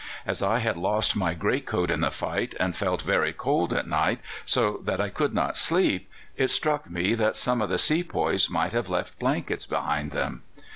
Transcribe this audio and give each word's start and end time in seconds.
As 0.25 0.41
I 0.41 0.57
had 0.57 0.77
lost 0.77 1.15
my 1.15 1.35
greatcoat 1.35 1.91
in 1.91 2.01
the 2.01 2.09
fight, 2.09 2.55
and 2.59 2.75
felt 2.75 3.03
very 3.03 3.31
cold 3.33 3.71
at 3.71 3.85
night, 3.87 4.17
so 4.45 4.79
that 4.85 4.99
I 4.99 5.09
could 5.09 5.31
not 5.31 5.55
sleep, 5.55 6.09
it 6.35 6.49
struck 6.49 6.89
me 6.89 7.13
that 7.13 7.35
some 7.35 7.61
of 7.61 7.69
the 7.69 7.77
sepoys 7.77 8.49
might 8.49 8.71
have 8.71 8.89
left 8.89 9.19
blankets 9.19 9.67
behind 9.67 10.09
them. 10.09 10.41